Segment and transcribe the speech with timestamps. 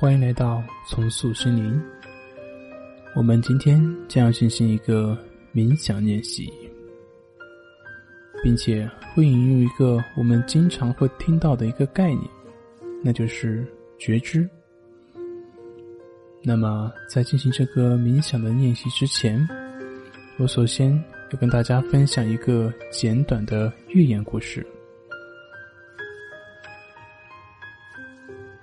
[0.00, 1.78] 欢迎来到重塑心灵。
[3.14, 5.14] 我们今天将要进行一个
[5.54, 6.50] 冥想练习，
[8.42, 12.22] 并且会引用一个我们经常会听到的一个概念，
[13.04, 13.62] 那就是
[13.98, 14.48] 觉知。
[16.42, 19.46] 那么，在进行这个冥想的练习之前，
[20.38, 20.90] 我首先
[21.30, 24.66] 要跟大家分享一个简短的寓言故事。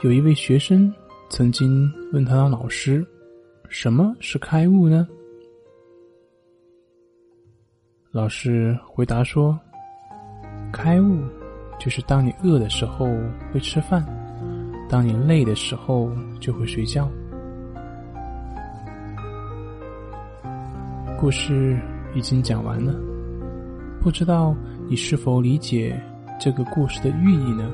[0.01, 0.91] 有一位学生
[1.29, 3.05] 曾经问他的老师
[3.69, 5.07] ：“什么是开悟呢？”
[8.11, 9.59] 老师回答说
[10.71, 11.19] ：“开悟
[11.77, 13.07] 就是当你饿的时候
[13.51, 14.05] 会吃饭，
[14.89, 16.09] 当你累的时候
[16.39, 17.09] 就会睡觉。”
[21.19, 21.77] 故事
[22.15, 22.95] 已经讲完了，
[24.01, 24.55] 不知道
[24.87, 26.01] 你是否理解
[26.39, 27.69] 这个故事的寓意呢？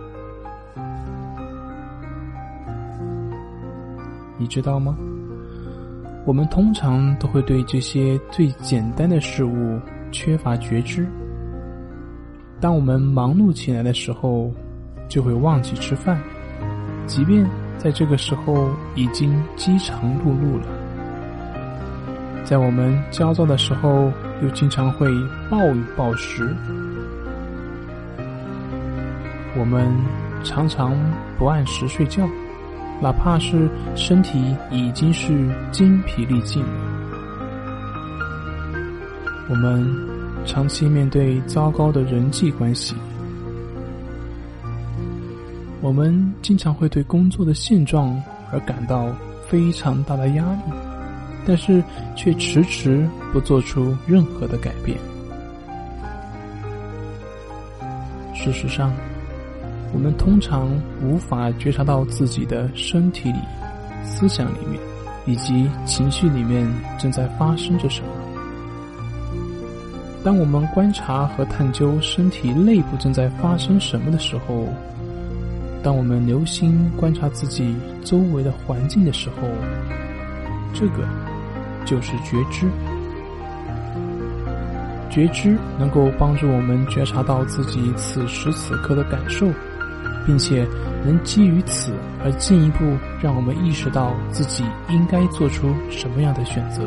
[4.44, 4.98] 你知道吗？
[6.26, 9.80] 我们通常都会对这些最简单的事物
[10.12, 11.08] 缺乏觉知。
[12.60, 14.52] 当我们忙碌起来的时候，
[15.08, 16.22] 就会忘记吃饭，
[17.08, 20.68] 即便在这个时候已经饥肠辘辘了。
[22.44, 25.08] 在我们焦躁的时候，又经常会
[25.50, 26.54] 暴饮暴食。
[29.58, 29.90] 我们
[30.44, 30.94] 常常
[31.40, 32.28] 不按时睡觉。
[33.04, 36.64] 哪怕是身体已经是精疲力尽，
[39.50, 39.86] 我们
[40.46, 42.96] 长期面对糟糕的人际关系，
[45.82, 48.18] 我们经常会对工作的现状
[48.54, 49.14] 而感到
[49.50, 50.62] 非常大的压力，
[51.46, 51.84] 但是
[52.16, 54.98] 却迟迟不做出任何的改变。
[58.34, 58.94] 事实上。
[59.94, 60.70] 我们通常
[61.02, 63.38] 无法觉察到自己的身体里、
[64.04, 64.80] 思想里面
[65.26, 66.68] 以及情绪里面
[67.00, 68.08] 正在发生着什么。
[70.24, 74.68] 当我们观察和探究身体内部正在发生什么的时候，
[75.84, 79.48] 当我们留心观察自己周围的环境的时候，
[80.74, 81.08] 这个
[81.86, 82.68] 就是觉知。
[85.10, 89.48] 觉知能够帮助我们觉察到自己此时此刻的感受。
[90.26, 90.68] 并且
[91.06, 91.92] 能基于此
[92.24, 96.84] 而进一步让我们意识到自己应该做出什么样的选择。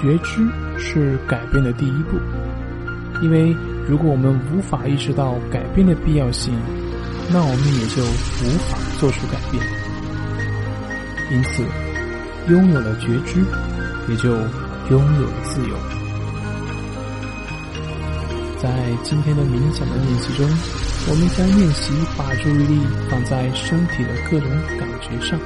[0.00, 0.48] 觉知
[0.78, 2.16] 是改变的第一步，
[3.20, 3.54] 因为
[3.88, 6.54] 如果我们无法意识到改变的必要性，
[7.32, 9.62] 那我们也就无法做出改变。
[11.30, 11.64] 因此，
[12.48, 13.44] 拥有了觉知，
[14.08, 14.30] 也就
[14.88, 15.97] 拥有了自由。
[18.60, 20.44] 在今天的冥想的练习中，
[21.08, 25.38] 我们将练习把注意力放在身体的各种感觉上。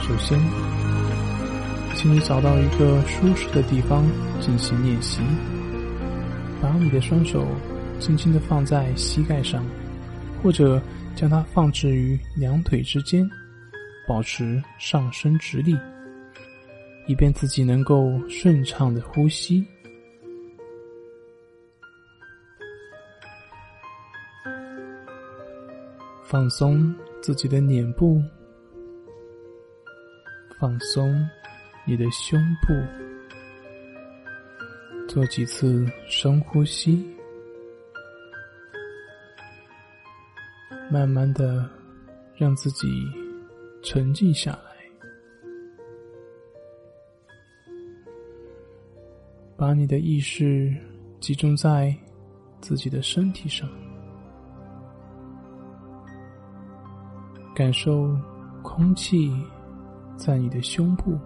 [0.00, 0.38] 首先，
[1.96, 4.04] 请你找到一个舒适的地方
[4.40, 5.20] 进行练习，
[6.62, 7.44] 把你的双手
[7.98, 9.66] 轻轻的放在膝盖上，
[10.40, 10.80] 或者
[11.16, 13.28] 将它放置于两腿之间，
[14.06, 15.76] 保持上身直立，
[17.08, 19.66] 以便自己能够顺畅的呼吸。
[26.34, 28.20] 放松自己的脸部，
[30.58, 31.16] 放松
[31.86, 32.74] 你的胸部，
[35.06, 37.08] 做几次深呼吸，
[40.90, 41.70] 慢慢的
[42.34, 42.88] 让自己
[43.80, 44.74] 沉静下来，
[49.56, 50.74] 把你的意识
[51.20, 51.96] 集中在
[52.60, 53.70] 自己的身体上。
[57.54, 58.10] 感受
[58.62, 59.32] 空气
[60.16, 61.16] 在你的胸部、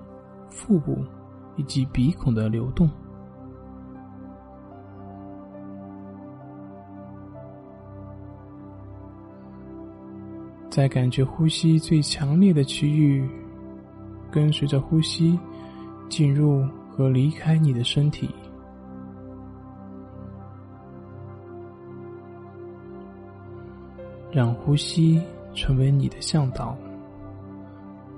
[0.50, 0.98] 腹部
[1.56, 2.88] 以及鼻孔的流动，
[10.68, 13.26] 在感觉呼吸最强烈的区域，
[14.30, 15.40] 跟随着呼吸
[16.10, 18.28] 进入和离开你的身体，
[24.30, 25.18] 让呼吸。
[25.54, 26.76] 成为你的向导，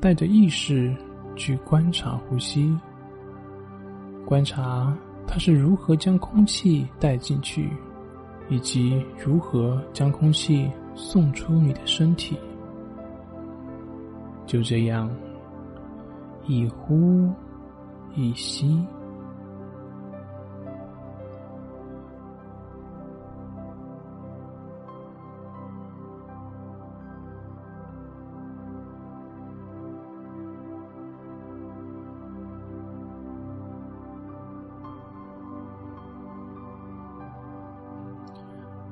[0.01, 0.95] 带着意识
[1.37, 2.77] 去观察呼吸，
[4.25, 4.97] 观察
[5.27, 7.71] 它是如何将空气带进去，
[8.49, 12.39] 以及如何将空气送出你的身体。
[14.47, 15.09] 就这样，
[16.47, 17.31] 一呼
[18.15, 18.85] 一吸。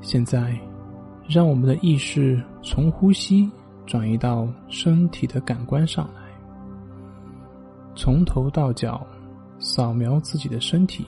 [0.08, 0.58] 现在，
[1.28, 3.52] 让我们的意识从呼吸
[3.84, 6.22] 转移到身体的感官上来，
[7.94, 9.06] 从头到脚
[9.58, 11.06] 扫描自己的身体，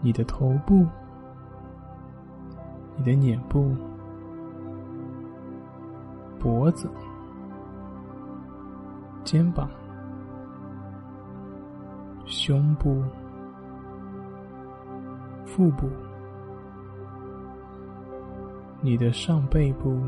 [0.00, 0.86] 你的头部、
[2.96, 3.74] 你的脸部、
[6.38, 6.88] 脖子、
[9.24, 9.68] 肩膀、
[12.26, 13.02] 胸部。
[15.58, 15.88] 腹部、
[18.80, 20.00] 你的上背部、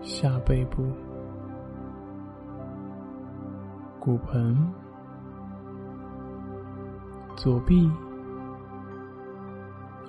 [0.00, 0.90] 下背部、
[4.00, 4.56] 骨盆、
[7.36, 7.92] 左臂、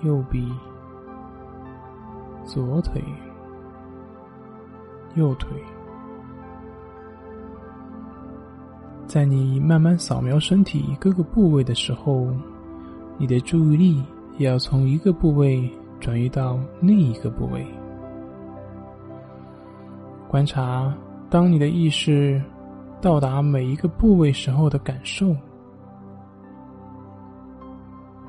[0.02, 0.50] 右臂、
[2.46, 3.04] 左腿、
[5.16, 5.62] 右腿，
[9.06, 12.30] 在你慢慢扫描身体各个部位的时候。
[13.20, 14.04] 你的注意力
[14.38, 15.68] 也要从一个部位
[16.00, 17.66] 转移到另一个部位，
[20.28, 20.96] 观察
[21.28, 22.40] 当你的意识
[23.02, 25.36] 到达每一个部位时候的感受。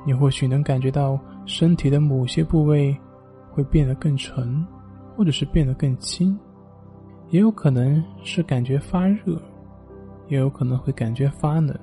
[0.06, 2.96] 你或许能感觉到身体的某些部位
[3.50, 4.66] 会变得更沉，
[5.14, 6.34] 或者是变得更轻，
[7.28, 9.38] 也有可能是感觉发热，
[10.28, 11.78] 也有可能会感觉发冷。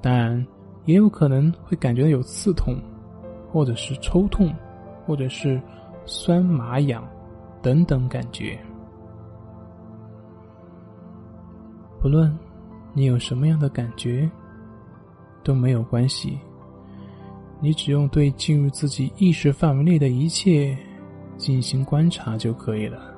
[0.00, 0.44] 当然。
[0.84, 2.76] 也有可能会感觉到有刺痛，
[3.50, 4.52] 或者是抽痛，
[5.06, 5.60] 或者是
[6.04, 7.06] 酸麻痒
[7.60, 8.58] 等等感觉。
[12.00, 12.36] 不论
[12.92, 14.28] 你有什么样的感觉，
[15.44, 16.38] 都没有关系。
[17.60, 20.76] 你只用对进入自己意识范围内的一切
[21.36, 23.11] 进行观察就可以了。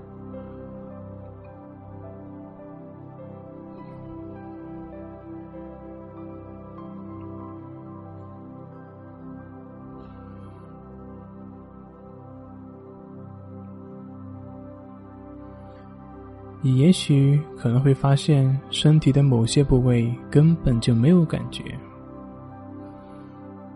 [16.67, 21.63] 你也许可能会发现，身体的某些部位根本就没有感觉。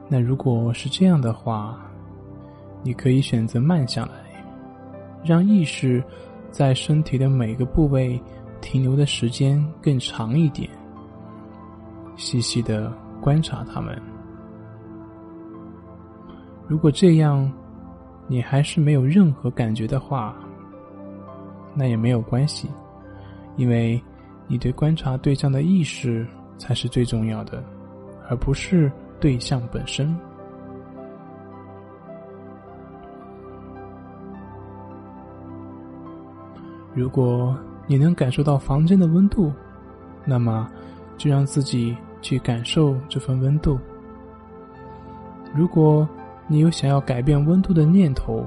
[0.09, 1.79] 那如果是这样的话，
[2.83, 4.43] 你可以选择慢下来，
[5.23, 6.03] 让意识
[6.51, 8.19] 在身体的每个部位
[8.63, 10.67] 停留的时间更长一点，
[12.17, 14.01] 细细的观察它们。
[16.67, 17.53] 如果这样，
[18.27, 20.35] 你还是没有任何感觉的话，
[21.79, 22.69] 那也没有关系，
[23.57, 24.03] 因为
[24.49, 26.27] 你对观察对象的意识
[26.59, 27.63] 才是最重要的，
[28.29, 28.91] 而不是
[29.21, 30.13] 对象本身。
[36.95, 39.53] 如果你能感受到房间的温度，
[40.25, 40.69] 那么
[41.17, 43.79] 就让自己去感受这份温度。
[45.55, 46.09] 如果
[46.49, 48.45] 你有想要改变温度的念头，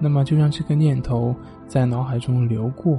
[0.00, 1.34] 那么就让这个念头
[1.66, 2.98] 在脑海中流过，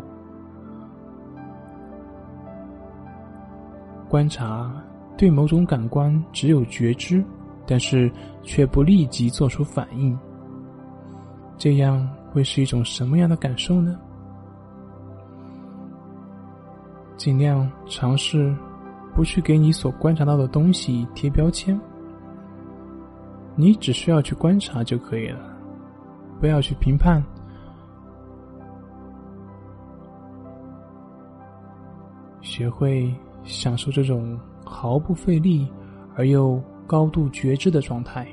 [4.10, 4.72] 观察
[5.18, 7.24] 对某种感官只有觉知，
[7.66, 8.12] 但是
[8.44, 10.18] 却不立即做出反应。
[11.58, 13.98] 这样会是一种什么样的感受呢？
[17.18, 18.56] 尽量尝试
[19.14, 21.80] 不去给你所观察到的东西贴标签，
[23.56, 25.49] 你只需要去观察就可以了。
[26.40, 27.22] 不要去评判，
[32.40, 35.68] 学会享受这种毫不费力
[36.16, 38.26] 而又高度觉知的状态。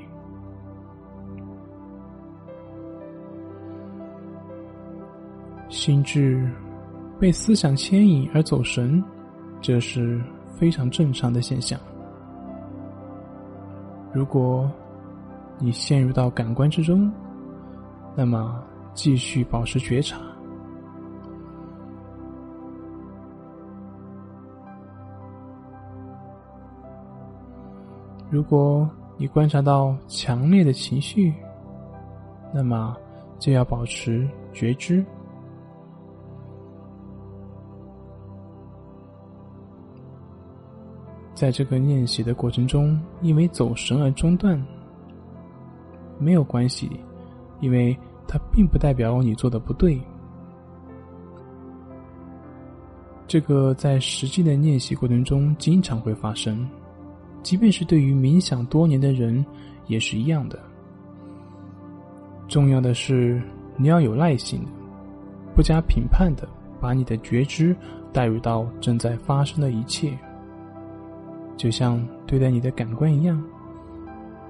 [5.67, 6.49] 心智
[7.19, 9.03] 被思想牵引而走神，
[9.59, 10.21] 这是
[10.57, 11.77] 非常正常的现象。
[14.13, 14.71] 如果
[15.59, 17.11] 你陷入到感官之中，
[18.19, 18.59] 那么，
[18.95, 20.17] 继续保持觉察。
[28.27, 31.31] 如果你观察到强烈的情绪，
[32.51, 32.97] 那么
[33.37, 35.05] 就要保持觉知。
[41.35, 44.59] 在这个练习的过程中，因为走神而中断，
[46.17, 46.89] 没有关系，
[47.59, 47.97] 因为。
[48.29, 49.97] 它并不代表你做的不对。
[53.25, 56.69] 这个在实际的练习过程中经常会发生，
[57.41, 59.45] 即便是对于冥想多年的人
[59.85, 60.59] 也是一样的。
[62.49, 63.41] 重要的是
[63.77, 64.59] 你要有耐心，
[65.55, 66.45] 不加评判的
[66.81, 67.73] 把你的觉知
[68.11, 70.11] 带入到正在发生的一切，
[71.55, 73.41] 就像对待你的感官一样，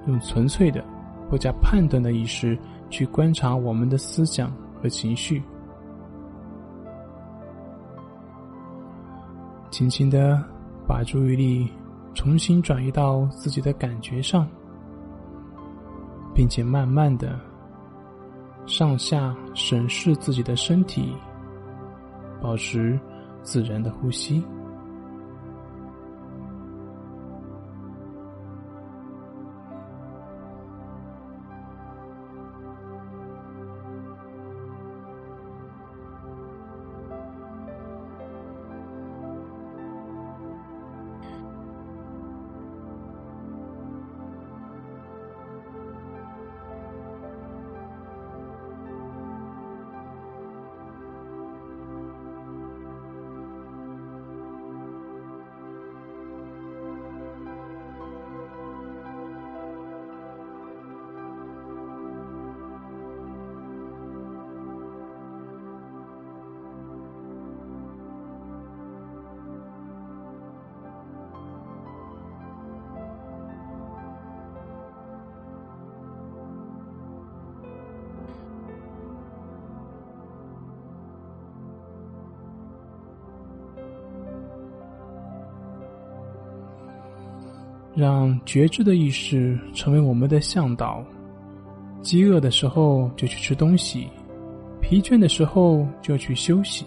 [0.08, 0.84] 用纯粹的、
[1.30, 2.58] 不加判断的意识
[2.90, 4.52] 去观察我们的思想
[4.82, 5.42] 和情绪，
[9.70, 10.44] 轻轻的
[10.88, 11.70] 把注意力
[12.14, 14.48] 重新转移到自己的感觉上，
[16.34, 17.40] 并且慢慢的
[18.66, 21.14] 上下审视自己的身体，
[22.42, 23.00] 保持
[23.44, 24.44] 自然的呼吸。
[87.98, 91.04] 让觉知的意识成为我们的向导。
[92.04, 94.08] 饥饿的时候就去吃东西，
[94.80, 96.86] 疲倦的时候就去休息。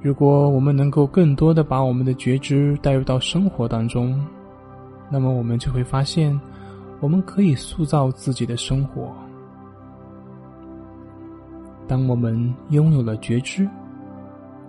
[0.00, 4.24] 如果我们能够更多的把我们的觉知带入到生活当中，
[5.10, 6.40] 那么我们就会发现，
[7.00, 9.12] 我们可以塑造自己的生活。
[11.88, 13.68] 当我们拥有了觉知，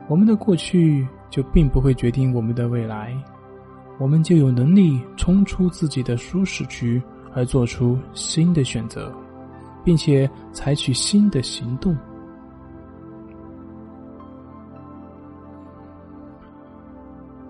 [0.07, 3.15] 我们的过去就并不会决定我们的未来。
[3.99, 7.01] 我们就有能力冲出自己的舒适区，
[7.33, 9.13] 而做出新的选择，
[9.83, 11.95] 并且采取新的行动。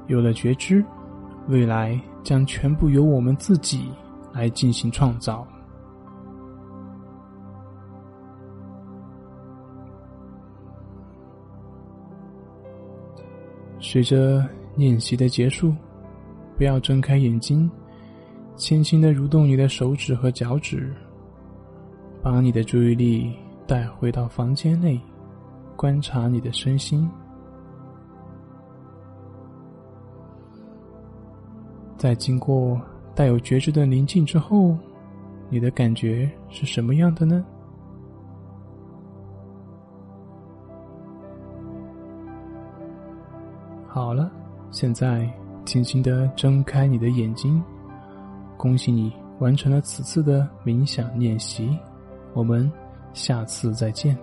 [0.08, 0.84] 有了觉知，
[1.48, 3.90] 未来将全部由我们自己
[4.34, 5.48] 来进行创造。
[13.80, 14.46] 随着
[14.76, 15.74] 练习的结束。
[16.58, 17.70] 不要睁开眼睛，
[18.56, 20.94] 轻轻的蠕动你的手指和脚趾，
[22.22, 23.36] 把你的注意力
[23.68, 25.00] 带回到房间内，
[25.76, 27.10] 观察你的身心。
[31.98, 32.80] 在经过
[33.16, 34.78] 带有觉知的宁静之后，
[35.50, 37.46] 你的感觉是什么样的呢？
[43.88, 44.32] 好了，
[44.72, 45.32] 现在。
[45.66, 47.62] 轻轻的睁开你的眼睛，
[48.58, 51.78] 恭喜你完成了此次的冥想练习，
[52.34, 52.72] 我们
[53.14, 54.18] 下次再见。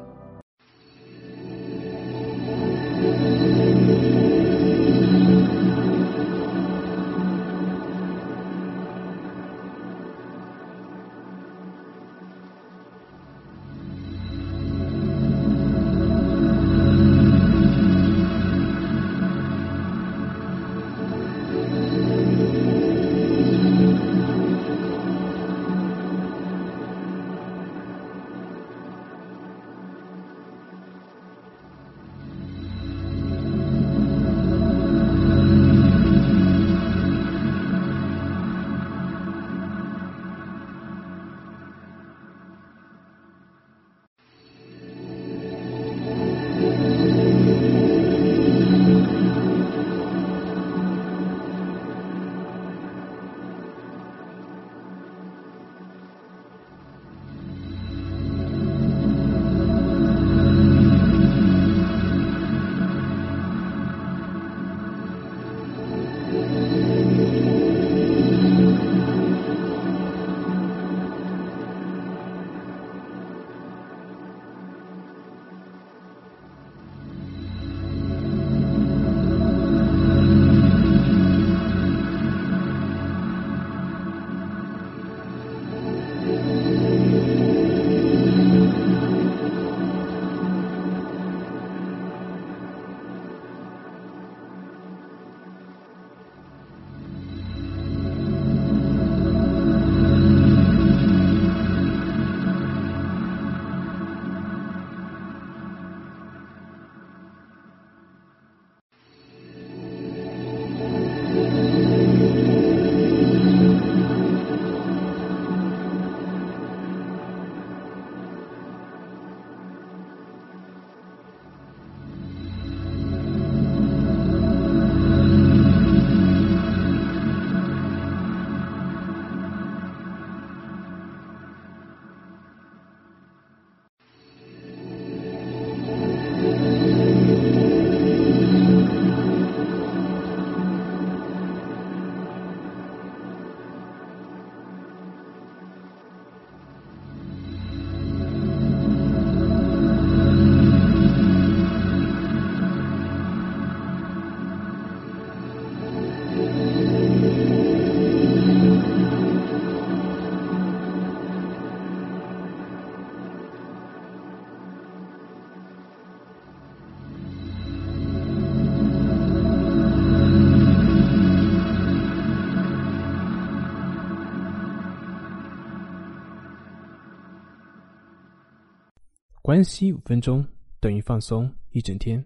[179.50, 180.46] 关系五分钟
[180.78, 182.24] 等于放松一整天。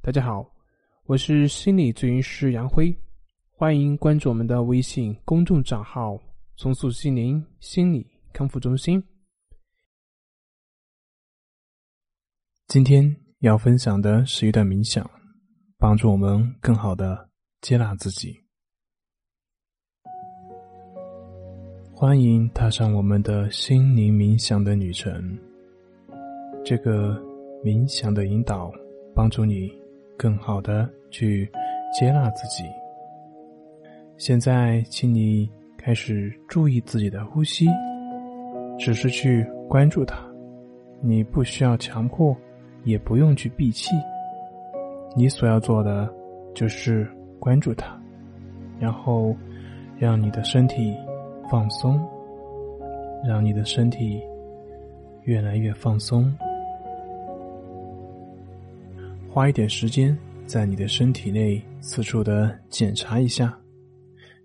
[0.00, 0.50] 大家好，
[1.04, 2.96] 我是心理咨询师杨辉，
[3.50, 6.18] 欢迎关注我们的微信公众账号
[6.56, 9.04] “重塑心灵心理康复中心”。
[12.66, 15.06] 今天要分享的是一段冥想，
[15.76, 17.28] 帮助我们更好的
[17.60, 18.34] 接纳自己。
[21.92, 25.38] 欢迎踏上我们的心灵冥想的旅程。
[26.64, 27.20] 这个
[27.64, 28.70] 冥想的引导，
[29.14, 29.70] 帮助你
[30.16, 31.50] 更好的去
[31.98, 32.64] 接纳自己。
[34.16, 37.66] 现在，请你开始注意自己的呼吸，
[38.78, 40.18] 只是去关注它。
[41.00, 42.36] 你不需要强迫，
[42.84, 43.94] 也不用去闭气。
[45.16, 46.12] 你所要做的
[46.54, 47.96] 就是关注它，
[48.78, 49.34] 然后
[49.96, 50.94] 让你的身体
[51.48, 51.98] 放松，
[53.24, 54.20] 让你的身体
[55.22, 56.32] 越来越放松。
[59.30, 63.56] 花一点时间在你的身体内四处的检查一下，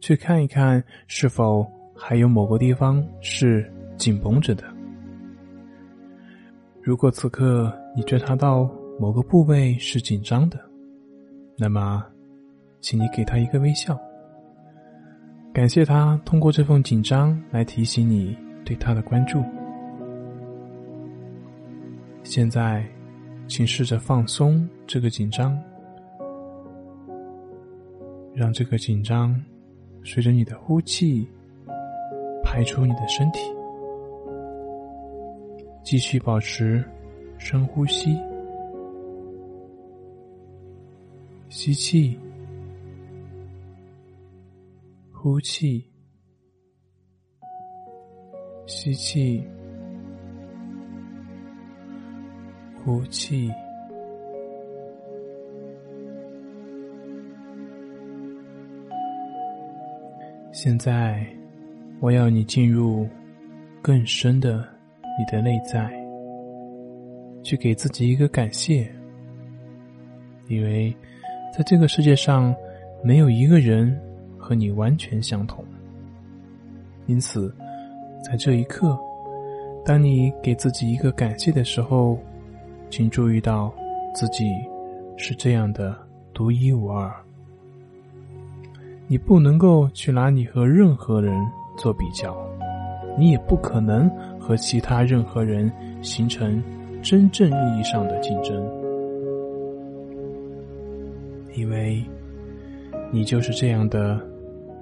[0.01, 1.65] 去看一看是否
[1.95, 4.63] 还有某个地方是紧绷着的。
[6.81, 8.69] 如果此刻你觉察到
[8.99, 10.59] 某个部位是紧张的，
[11.57, 12.03] 那么，
[12.81, 13.97] 请你给他一个微笑，
[15.53, 19.41] 感谢他通过这份紧张来提醒你对他的关注。
[22.21, 22.85] 现在。
[23.55, 25.55] 请试着放松这个紧张，
[28.33, 29.39] 让这个紧张
[30.03, 31.27] 随着你的呼气
[32.43, 33.41] 排出你的身体。
[35.83, 36.83] 继续保持
[37.37, 38.17] 深呼吸，
[41.47, 42.17] 吸气，
[45.11, 45.85] 呼气，
[48.65, 49.43] 吸气。
[52.85, 53.49] 呼气。
[60.51, 61.25] 现在，
[62.01, 63.07] 我要你进入
[63.81, 64.67] 更深的
[65.17, 65.89] 你的内在，
[67.41, 68.91] 去给自己一个感谢，
[70.49, 70.93] 因为
[71.57, 72.53] 在这个世界上，
[73.01, 73.97] 没有一个人
[74.37, 75.63] 和你完全相同。
[77.07, 77.53] 因此，
[78.21, 78.99] 在这一刻，
[79.85, 82.19] 当你给自己一个感谢的时候。
[82.95, 83.73] 请注意到，
[84.13, 84.45] 自己
[85.17, 85.97] 是这样的
[86.31, 87.11] 独一无二。
[89.07, 91.35] 你不能够去拿你和任何人
[91.75, 92.37] 做比较，
[93.17, 94.07] 你也不可能
[94.39, 95.71] 和其他任何人
[96.03, 96.63] 形成
[97.01, 98.63] 真正意义上的竞争，
[101.55, 101.99] 因为
[103.11, 104.21] 你就是这样的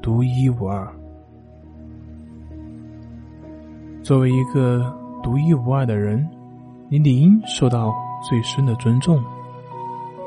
[0.02, 0.86] 独一无二。
[4.04, 4.94] 作为一个
[5.24, 6.28] 独一无二的人。
[6.94, 9.24] 你理应受到最深的尊重，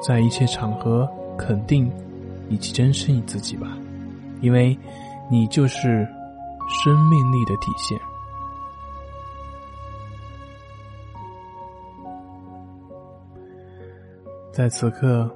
[0.01, 1.93] 在一切场合肯定
[2.49, 3.77] 以及珍视你自己吧，
[4.41, 4.75] 因为
[5.31, 6.09] 你就是
[6.71, 7.99] 生命力的体现。
[14.51, 15.31] 在此刻，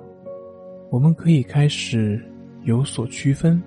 [0.88, 2.19] 我们可以开始
[2.62, 3.62] 有所区分，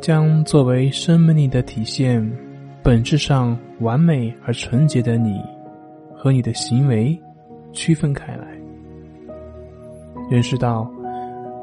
[0.00, 2.24] 将作为生命力的体现，
[2.84, 5.42] 本质上完美而纯洁的你。
[6.16, 7.16] 和你的行为
[7.72, 8.58] 区分开来，
[10.30, 10.90] 认识到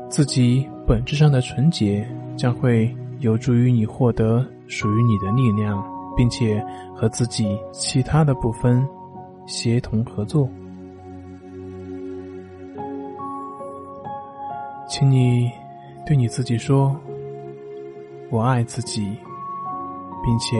[0.10, 5.84] 自己本质上的纯洁，将会有助于你获得属于你的力量，
[6.16, 6.64] 并且
[6.96, 8.88] 和自己其他的部分
[9.46, 10.48] 协同合作。
[14.88, 15.50] 请你
[16.06, 16.96] 对你自己说
[18.30, 19.02] ：“我爱自己，
[20.24, 20.58] 并且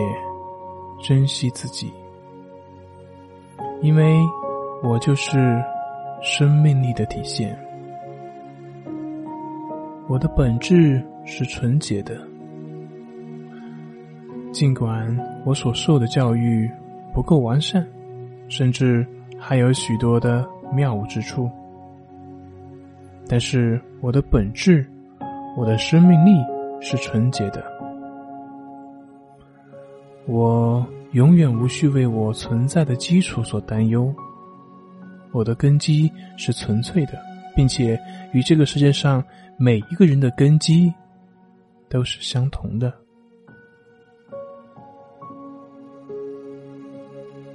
[1.00, 1.94] 珍惜自己。”
[3.84, 4.18] 因为
[4.82, 5.62] 我就是
[6.22, 7.54] 生命力的体现，
[10.08, 12.18] 我的本质是纯洁的。
[14.54, 15.06] 尽管
[15.46, 16.72] 我所受的教育
[17.14, 17.86] 不够完善，
[18.48, 19.06] 甚至
[19.38, 21.50] 还有许多的谬误之处，
[23.28, 24.88] 但是我的本质，
[25.58, 26.32] 我的生命力
[26.80, 27.62] 是纯洁的。
[30.26, 30.88] 我。
[31.14, 34.14] 永远无需为我存在的基础所担忧。
[35.32, 37.20] 我的根基是纯粹的，
[37.56, 38.00] 并且
[38.34, 39.24] 与这个世界上
[39.58, 40.92] 每一个人的根基
[41.88, 42.92] 都是相同的。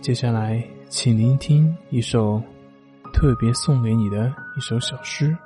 [0.01, 2.41] 接下来，请聆听一首
[3.13, 5.37] 特别送给你的一首小诗。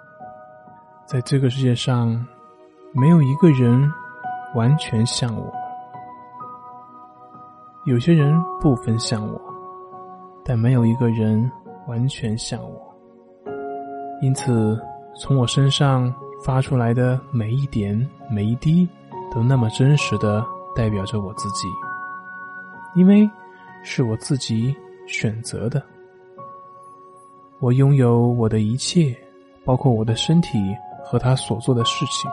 [1.07, 2.27] 在这个世界上，
[2.92, 3.90] 没有一个人
[4.55, 5.62] 完全像我。
[7.85, 9.40] 有些人不分像我，
[10.45, 11.51] 但没有一个人
[11.88, 12.81] 完全像我。
[14.21, 14.81] 因此，
[15.16, 16.14] 从我身上
[16.45, 18.88] 发出来的每一点、每一滴，
[19.35, 20.45] 都那么真实的
[20.77, 21.66] 代表着我自己，
[22.95, 23.29] 因为
[23.83, 24.73] 是我自己
[25.09, 25.83] 选择的。
[27.59, 29.12] 我拥有我的一切，
[29.64, 30.57] 包括我的身体
[31.05, 32.31] 和他所做的事情，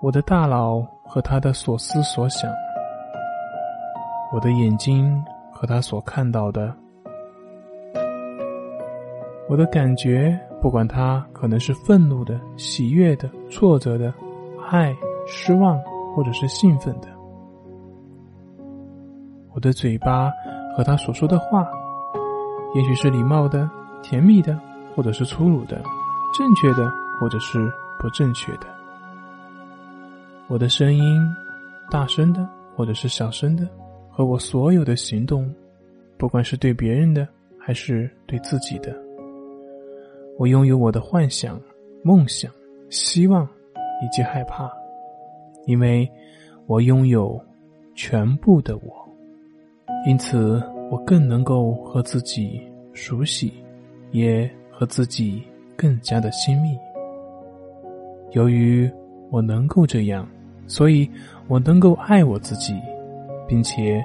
[0.00, 2.50] 我的大脑和他的所思所想，
[4.34, 6.74] 我的眼睛和他所看到的，
[9.48, 14.12] 我的感觉，不管他可能是愤怒的、喜悦的、挫折的、
[14.68, 14.92] 爱、
[15.24, 15.80] 失望
[16.16, 17.06] 或者是兴奋的，
[19.52, 20.32] 我的嘴巴
[20.76, 21.64] 和他所说的话。
[22.74, 23.70] 也许是礼貌的、
[24.02, 24.60] 甜蜜的，
[24.96, 25.76] 或者是粗鲁的；
[26.36, 28.66] 正确的，或者是不正确的。
[30.48, 31.24] 我的声音，
[31.88, 32.44] 大声的，
[32.74, 33.64] 或者是小声的，
[34.14, 35.52] 和我所有的行动，
[36.16, 37.26] 不管是对别人的，
[37.58, 38.94] 还是对自己的。
[40.38, 41.60] 我拥有我的幻想、
[42.04, 42.52] 梦想、
[42.90, 43.44] 希望
[44.04, 44.70] 以及害怕，
[45.66, 46.08] 因为
[46.66, 47.40] 我拥有
[47.96, 49.08] 全部的我，
[50.06, 50.62] 因此。
[50.90, 52.60] 我更能够和自己
[52.92, 53.50] 熟悉，
[54.12, 55.42] 也和自己
[55.74, 56.76] 更加的亲密。
[58.32, 58.88] 由于
[59.30, 60.28] 我能够这样，
[60.66, 61.08] 所以
[61.48, 62.74] 我能够爱我自己，
[63.46, 64.04] 并且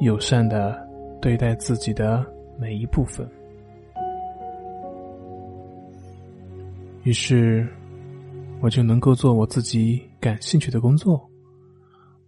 [0.00, 0.78] 友善的
[1.20, 2.24] 对待自己的
[2.58, 3.28] 每一部分。
[7.02, 7.66] 于是，
[8.60, 11.20] 我就能够做我自己感兴趣的工作。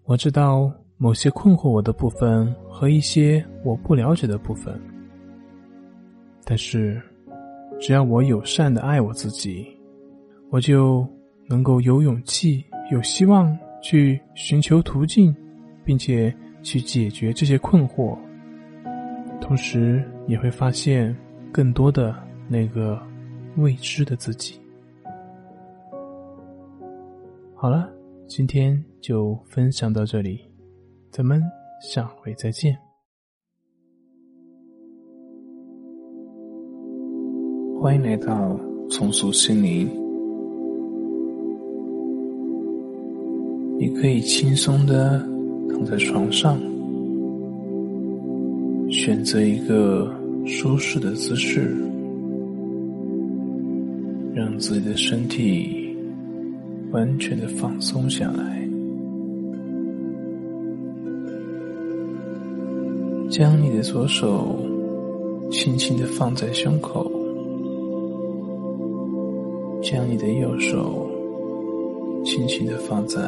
[0.04, 0.72] 我知道。
[1.02, 4.78] 某些困惑我的部分和一些我不了解的部分，
[6.44, 7.00] 但是，
[7.80, 9.66] 只要我友善的爱我自己，
[10.50, 11.08] 我就
[11.48, 15.34] 能够有勇气、有希望去寻求途径，
[15.84, 18.16] 并且去解决这些困惑，
[19.40, 21.16] 同时也会发现
[21.52, 22.14] 更多的
[22.48, 23.00] 那个
[23.56, 24.60] 未知的自己。
[27.54, 27.92] 好了，
[28.26, 30.40] 今天就分享到这里。
[31.10, 31.42] 咱们
[31.82, 32.76] 下回再见。
[37.80, 38.58] 欢迎来到
[38.90, 39.88] 重塑心灵。
[43.78, 45.26] 你可以轻松的
[45.80, 46.60] 躺在床上，
[48.90, 50.14] 选择一个
[50.44, 51.74] 舒适的姿势，
[54.34, 55.96] 让自己的身体
[56.92, 58.60] 完全的放松下来。
[63.30, 64.58] 将你的左手
[65.50, 67.10] 轻轻的放在胸口，
[69.82, 71.08] 将你的右手
[72.22, 73.18] 轻轻的放在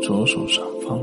[0.00, 1.02] 左手上方。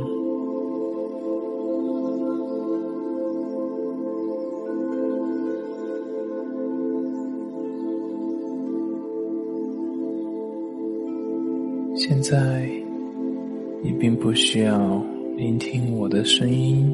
[14.22, 15.02] 不需要
[15.38, 16.94] 聆听我的声音。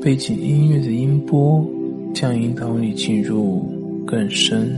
[0.00, 1.66] 背景音乐的音波
[2.14, 3.64] 将引导你进入
[4.06, 4.70] 更深、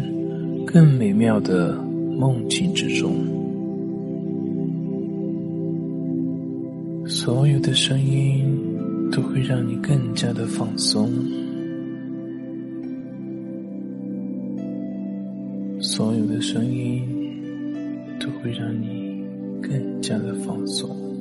[0.67, 1.77] 更美妙的
[2.19, 3.13] 梦境之中。
[7.07, 8.43] 所有的声音
[9.13, 11.11] 都会让你更加的放松，
[15.81, 17.03] 所有的声音
[18.19, 19.02] 都会让你
[19.63, 21.13] 更加的放松。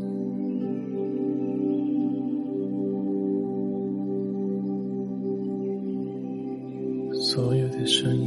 [7.14, 8.21] 所有的声音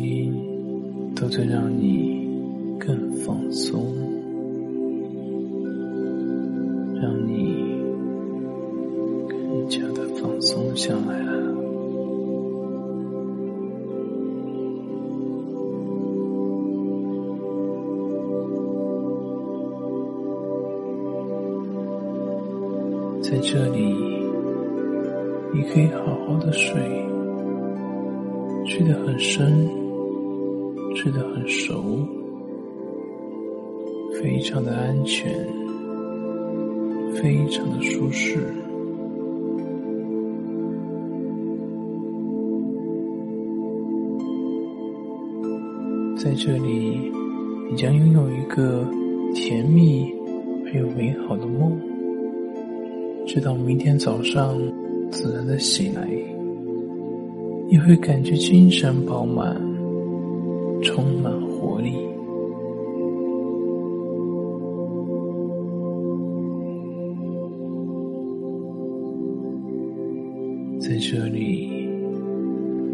[47.75, 48.89] 你将拥有一个
[49.35, 50.09] 甜蜜
[50.65, 51.77] 而又美好的梦，
[53.27, 54.57] 直到明天早上
[55.11, 56.09] 自然的醒来。
[57.69, 59.61] 你会感觉精神饱满，
[60.85, 61.91] 充满活力。
[70.79, 71.89] 在这里，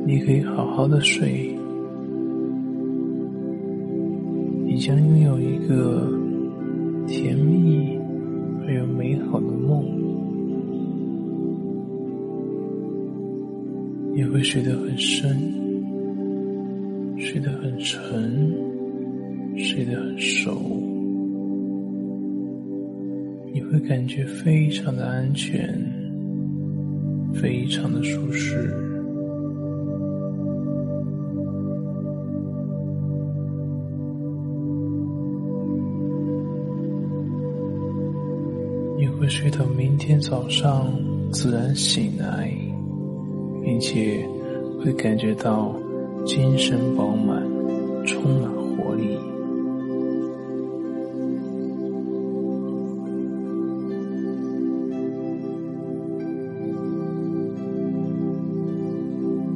[0.06, 1.54] 你可以好好的睡，
[4.92, 6.10] 你将拥有一个
[7.06, 7.96] 甜蜜
[8.66, 9.84] 而又美好的梦，
[14.12, 15.36] 你会睡得很深，
[17.18, 18.52] 睡得很沉，
[19.56, 20.56] 睡得很熟，
[23.52, 25.72] 你会感觉非常的安全。
[27.32, 28.74] 非常的舒适，
[40.30, 40.86] 早上
[41.32, 42.48] 自然醒来，
[43.64, 44.24] 并且
[44.78, 45.74] 会感觉到
[46.24, 47.42] 精神饱满，
[48.06, 49.18] 充满活力。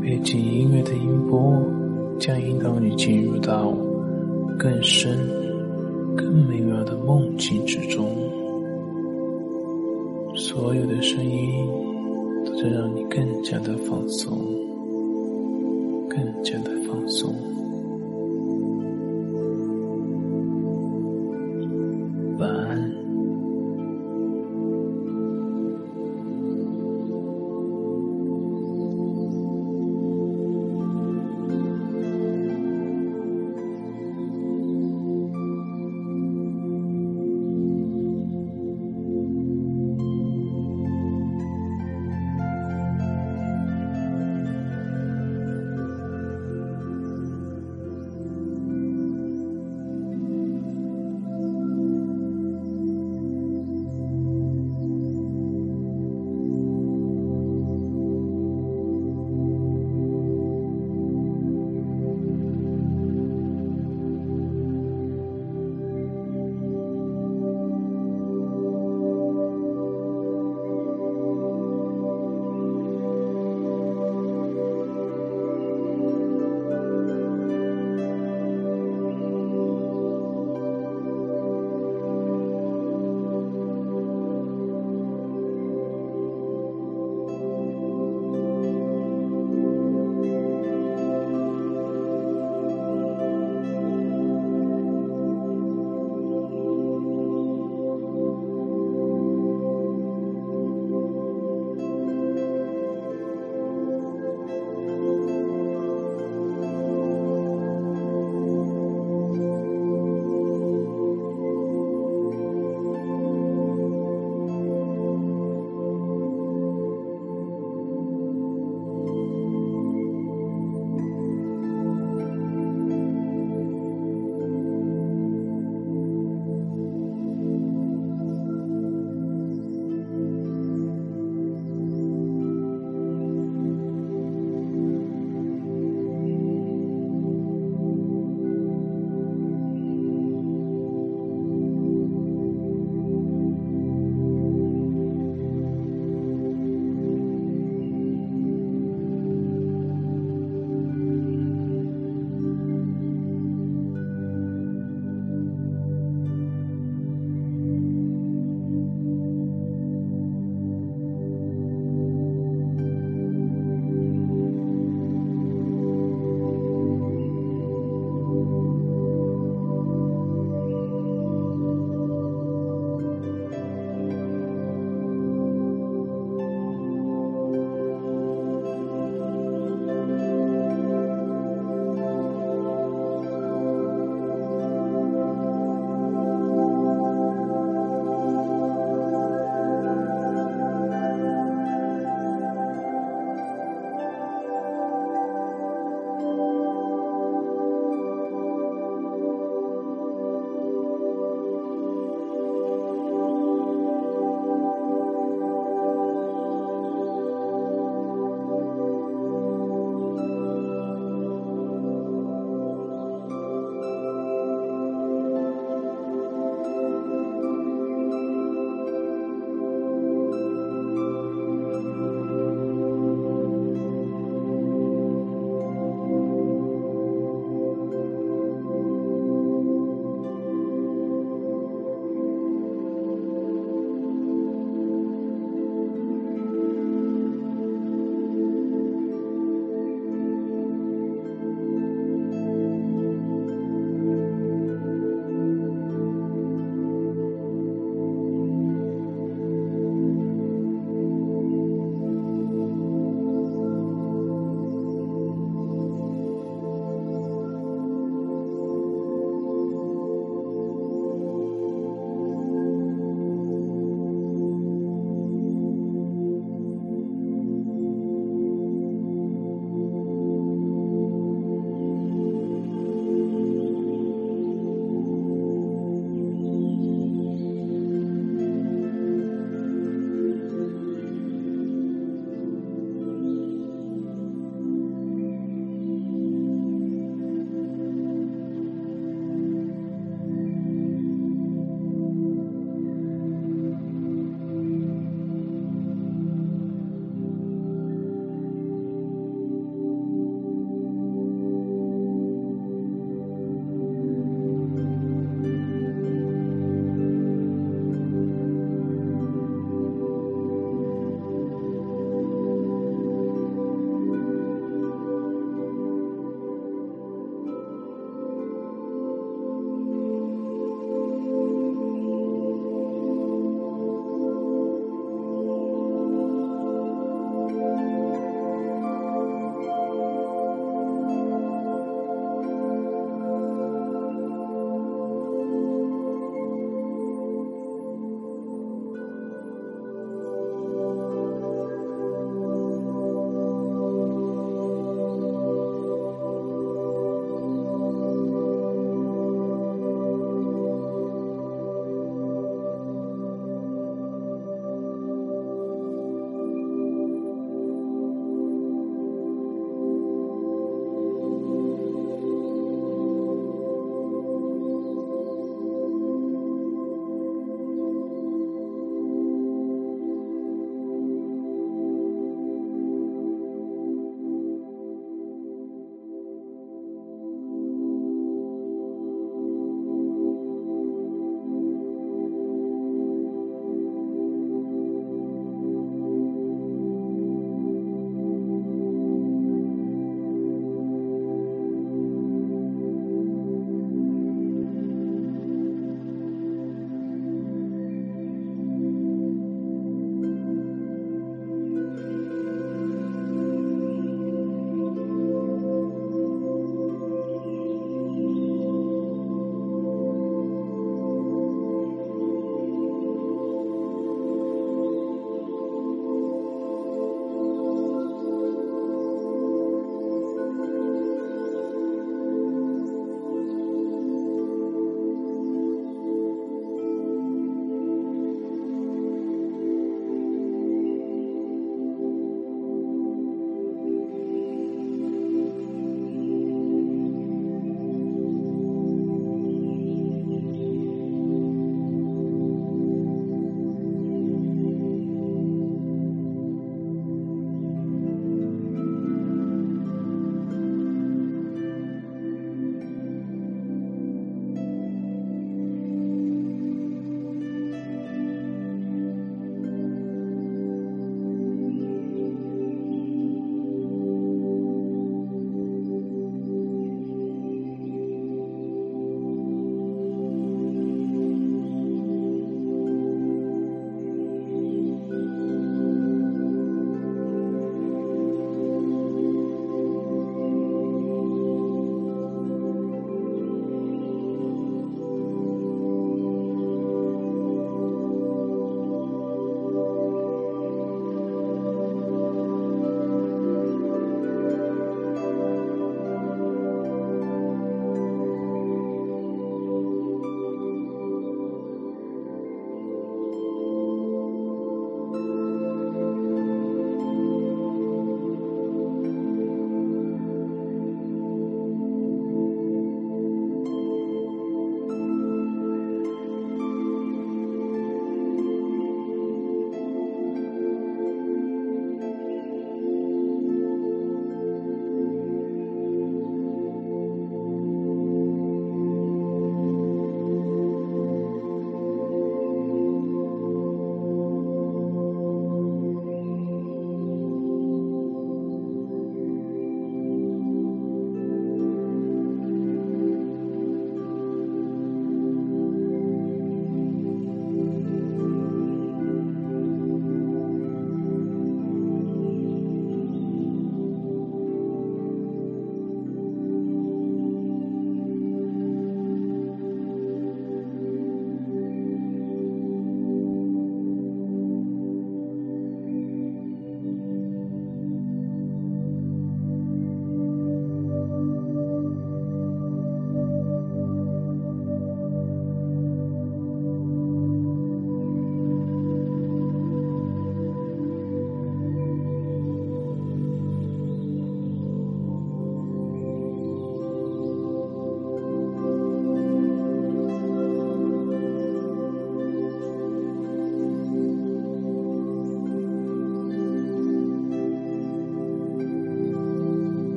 [0.00, 1.60] 背景音乐的音波
[2.20, 3.72] 将引导你进入到
[4.56, 5.18] 更深、
[6.16, 8.06] 更美妙的梦境之中。
[10.50, 11.64] 所有的声音
[12.44, 14.36] 都在让你更加的放松，
[16.08, 17.32] 更加的放松。